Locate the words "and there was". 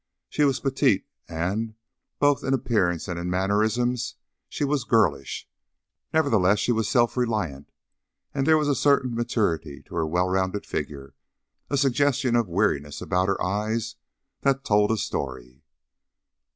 8.33-8.67